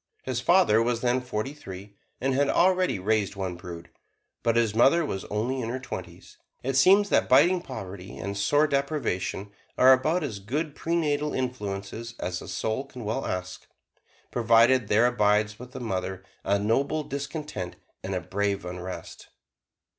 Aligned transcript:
His 0.23 0.41
father 0.41 0.81
was 0.81 1.01
then 1.01 1.21
forty 1.21 1.53
three, 1.53 1.95
and 2.19 2.33
had 2.33 2.49
already 2.49 2.97
raised 2.97 3.35
one 3.35 3.55
brood, 3.55 3.91
but 4.41 4.55
his 4.55 4.73
mother 4.73 5.05
was 5.05 5.25
only 5.25 5.61
in 5.61 5.69
her 5.69 5.77
twenties. 5.79 6.39
It 6.63 6.75
seems 6.75 7.09
that 7.09 7.29
biting 7.29 7.61
poverty 7.61 8.17
and 8.17 8.35
sore 8.35 8.65
deprivation 8.65 9.51
are 9.77 9.93
about 9.93 10.23
as 10.23 10.39
good 10.39 10.73
prenatal 10.73 11.35
influences 11.35 12.15
as 12.19 12.41
a 12.41 12.47
soul 12.47 12.85
can 12.85 13.05
well 13.05 13.27
ask, 13.27 13.67
provided 14.31 14.87
there 14.87 15.05
abides 15.05 15.59
with 15.59 15.71
the 15.71 15.79
mother 15.79 16.25
a 16.43 16.57
noble 16.57 17.03
discontent 17.03 17.75
and 18.03 18.15
a 18.15 18.21
brave 18.21 18.65
unrest. 18.65 19.27